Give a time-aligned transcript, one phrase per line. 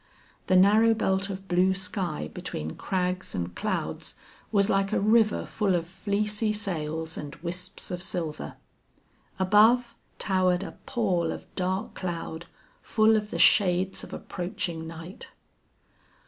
[0.47, 4.15] The narrow belt of blue sky between crags and clouds
[4.51, 8.55] was like a river full of fleecy sails and wisps of silver.
[9.37, 12.47] Above towered a pall of dark cloud,
[12.81, 15.29] full of the shades of approaching night.